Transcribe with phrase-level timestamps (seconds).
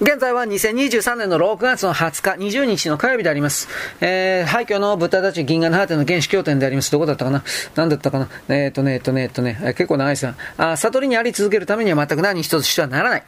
[0.00, 3.66] 現在は2023年の6月の20日、20日の火曜日であります。
[4.00, 6.92] えー、廃墟の豚たち銀河の果ての原始経典であります。
[6.92, 7.42] どこだったかな？
[7.74, 8.28] 何だったかな？
[8.48, 13.24] えっ、ー、とね、えっ、ー、とね、えっ、ー、とね、結構長いですが、悟りにあり続けるためには全く何一つしてはならない。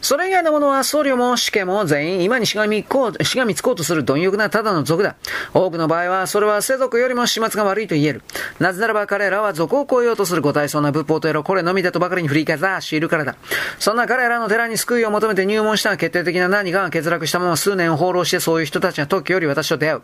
[0.00, 5.16] それ以外のものは僧侶も死刑も全員今にしがみこう、しがみつこうとする貪欲なただの族だ。
[5.54, 8.22] 多くの場合は、それは世俗よりも始末が悪いと言える。
[8.58, 13.36] なぜならば彼らは族を超えようとするご体操な仏法とやろこれのみだとばかりに振りかざしているからだ。
[13.78, 20.02] そんな彼らの寺に救いを求めて入門した決定的な何かが欠落したまま数年を放浪してそういう人たちが時より私と出会う。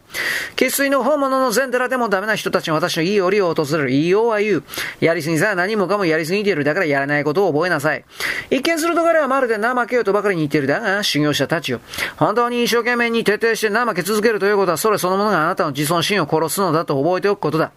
[0.57, 3.91] 生粋の本物の全寺でもダメな人たちが私のいい折を訪れる。
[3.91, 4.65] 言いようは言う。
[5.01, 6.65] やりすぎさ何もかもやりすぎている。
[6.65, 8.05] だからやらないことを覚えなさい。
[8.51, 10.67] 一見すると彼はまるで生怠けようとばかりに言っている。
[10.67, 11.81] だが、修行者たちよ。
[12.17, 17.73] 本当に一生懸命に徹底して怠け続けるということは、それそのものがあなたの自尊心を殺すのだと覚えておくことだ。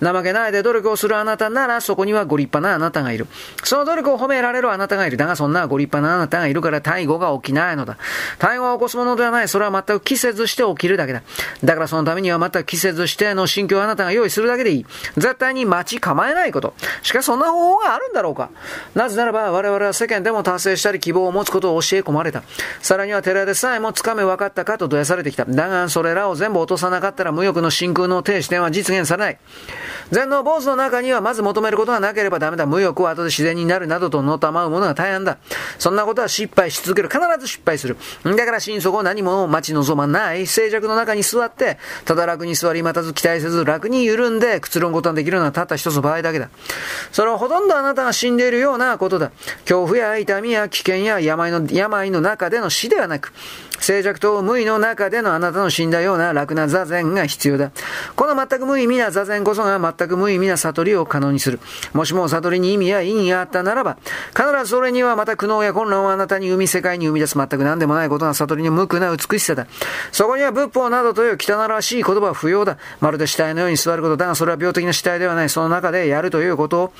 [0.00, 3.26] 怠けないで努力をするあなたなら、そこにはご立派なあなたがいる。
[3.64, 5.16] その努力を褒められるあなたがいる。
[5.16, 7.96] だが、そんなご立派なあなたがいるから、大誤が起きないのだ。
[8.38, 9.48] 大誤を起こすものではない。
[9.48, 11.22] それは全く気せずして起きるだけだ。
[11.64, 14.86] だからそのためには全く気せずしての心境をあなたが用意するだけでいい。
[15.16, 16.74] 絶対に待ち構えないこと。
[17.02, 18.50] しかしそんな方法があるんだろうか。
[18.94, 22.42] なぜならば、我々は世間でも達成したり希望を持つことを教え込まれた。
[22.80, 25.46] さらには寺でさえもつかめ分かったかとどやされてきた。
[25.46, 29.38] だが、それらを全部落とさなかったら無欲の真空の停止点は実現されない。
[30.10, 32.66] 全能坊主の中にはまず求めることがなければダメだ。
[32.66, 35.38] 無欲は後で自然になるなどとのたまうものが大半だ。
[35.78, 37.08] そんなことは失敗し続ける。
[37.08, 37.96] 必ず失敗する。
[38.24, 46.50] だから心底何も待ち望まない静寂の中に座って、ただ楽に座り待たず期待せず楽に緩んでくつろぐことができるのはたった一つの場合だけだ。
[47.12, 49.30] それはほとんどあなたが死んでいるようなことだ。
[49.60, 53.32] 恐怖や痛みや危険や病の、病の中での死ではなく、
[53.80, 57.70] 静寂と無意の中でのあなたの死んだような楽な座禅が必要だ。
[58.16, 61.60] この全く無意味な座禅こそが全く無意味な悟りを可能にする。
[61.92, 63.98] もしも悟りに意味や意義があったならば、
[64.34, 69.66] 必ずそれにはまた苦悩や混乱をあなたに生み世界に生み出す全く何でもないことが悟りの無垢な美しさだ。
[70.12, 72.78] そこには仏法などという汚らしい言葉は不要だ。
[73.00, 75.48] まるで死体のように座ることだが、それは病的な死体ではない。
[75.48, 76.92] その中でやるということを、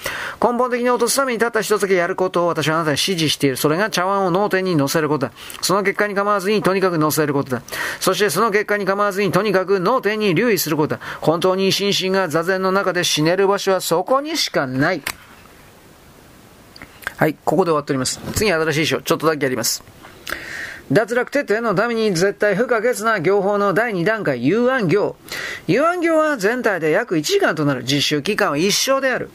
[0.42, 3.56] 根本的に落とすためにたった一つだけやることを私はあなたに指示している。
[3.56, 5.32] それが茶碗を脳天に乗せることだ。
[5.60, 7.62] その結果に構わずにとにかく乗せることだ。
[7.98, 11.00] そしてその結果に構わずにとにかく脳天に留意することだ。
[11.22, 15.00] 本当に心身が座禅の中で死ねる場所はそこにしかない。
[17.16, 18.20] はい、ここで終わっております。
[18.34, 19.82] 次新しい章、ちょっとだけやります。
[20.92, 25.16] 脱落徹底のために絶対不可欠な行法の第2段階、遊案行。
[25.68, 29.30] 遊案行は全体で約1時間となる実習期間は一生である。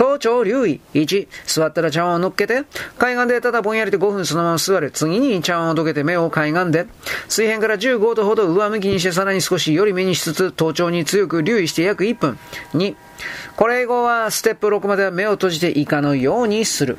[0.00, 0.80] 頭頂留意。
[0.94, 2.64] 1、座ったら茶碗を乗っけて、
[2.96, 4.90] 海岸でただぼんやりと5分そのまま座る。
[4.90, 6.86] 次に茶碗をどけて目を海岸で、
[7.28, 12.38] 水平から15度ほど上向きにしてさらに少しより目にしつつ、頭頂に強く留意して約1分。
[12.72, 12.94] 2、
[13.56, 16.96] これ以後はステップ6までは目を閉じて以下のようにする。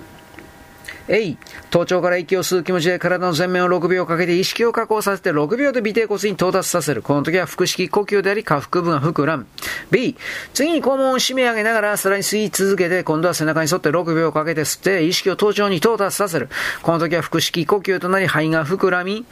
[1.07, 1.37] えい。
[1.69, 7.01] 頭頂から息を吸う気持ちで体の前面を6秒かけて意識を確保させて6秒で尾低骨に到達させる。
[7.01, 9.47] この時は腹式呼吸であり下腹部が膨らむ。
[9.89, 10.15] B、
[10.53, 16.49] 次に肛門を締め上げながらさらに吸い続けて今度は背中に沿って6秒かけて吸って意識を頭頂に到達させる。
[16.81, 19.25] この時は腹式呼吸となり肺が膨らみ、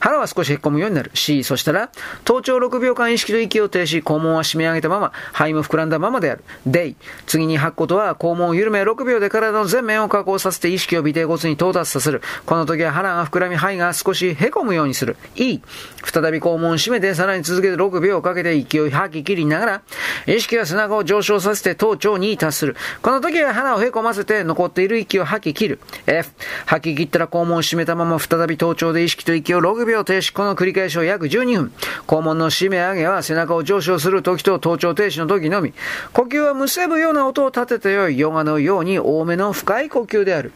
[0.00, 1.10] 腹は少しへっこむようになる。
[1.14, 1.90] C、そしたら
[2.24, 6.44] 頭頂6秒間意識と息を停止、肛門は締め上げたまま、肺も膨らんだままである。
[6.66, 6.96] D、
[7.26, 12.22] 次に吐くことは肛門を緩め6秒で体の前面を確保させて意識を尾低骨に到達させる。
[12.46, 15.16] この時は腹が膨らみ、肺が少し凹むようにする。
[15.36, 15.60] E、
[16.04, 19.82] 再び肛門を締めて、さらに続けて6秒かけて息を吐き切りながら、
[20.26, 22.76] 意識は背中を上昇させて頭頂に達する。
[23.02, 25.80] この時は鼻を凹ませて、残っている息を吐き切る。
[26.06, 26.30] F、
[26.66, 30.32] 吐き切ったら肛門を締めたまま、再び頭頂で意識と息を6秒停止。
[30.32, 31.72] この繰り返しを約12分。
[32.06, 35.72] 肛門の締め上げは背中を上昇する時と頭頂停止の時のみ。
[36.12, 40.52] 呼吸はむせぶような音を立ててよい、ヨガのように多めの深い呼吸である。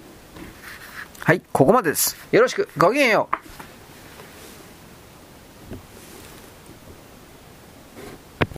[1.24, 2.16] はい、ここまでです。
[2.32, 3.36] よろしく、ごきげんよう。